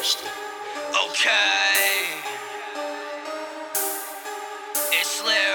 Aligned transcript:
Okay. 0.00 0.16
It's 4.92 5.22
Larry. 5.26 5.49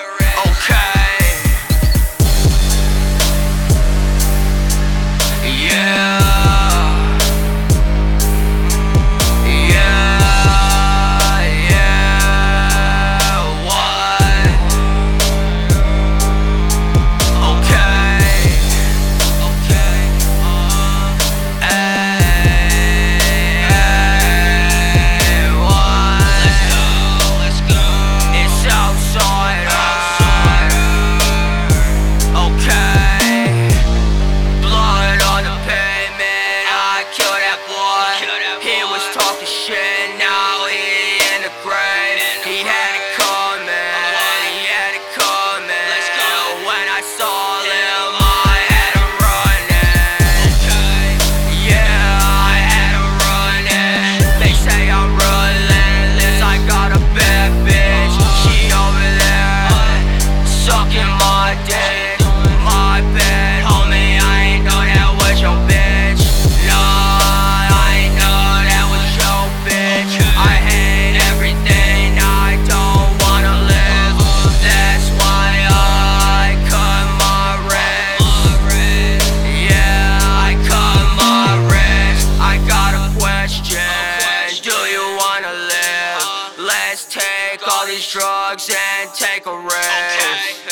Let's 86.75 87.05
take 87.07 87.65
all 87.67 87.87
these 87.87 88.05
drugs 88.11 88.69
and 88.69 89.09
take 89.13 89.45
a 89.45 89.57
rest. 89.57 90.67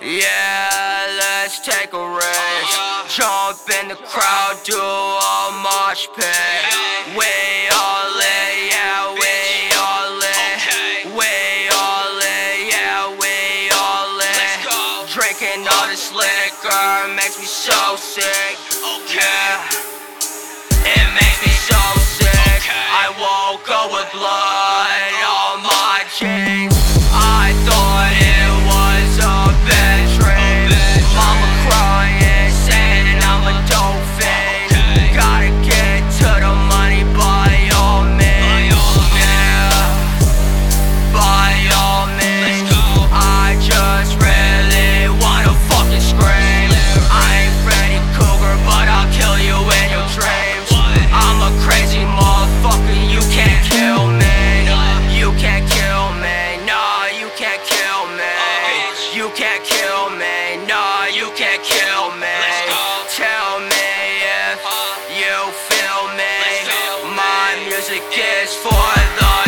Yeah, 0.00 1.06
let's 1.18 1.58
take 1.66 1.92
a 1.92 2.06
rest. 2.14 2.78
Uh-huh. 2.78 3.10
Jump 3.10 3.58
in 3.82 3.88
the 3.88 3.98
crowd, 4.06 4.54
do 4.62 4.78
a 4.78 5.50
mosh 5.66 6.06
pit. 6.14 6.62
We 7.18 7.26
all 7.74 8.14
in, 8.22 8.70
yeah, 8.70 9.10
we 9.18 9.34
all 9.74 10.14
in. 10.14 11.10
We 11.18 11.34
all 11.74 12.18
in, 12.22 12.70
yeah, 12.70 13.10
we 13.18 13.66
all 13.74 14.14
in. 14.22 15.10
Drinking 15.10 15.66
all 15.74 15.86
this 15.90 16.14
liquor 16.14 17.10
makes 17.18 17.38
me 17.38 17.46
so 17.46 17.96
sick. 17.98 18.54
Yeah, 19.10 19.66
it 20.86 21.08
makes 21.18 21.40
me 21.42 21.50
so 21.66 21.75
for 68.62 68.70
the 68.70 69.45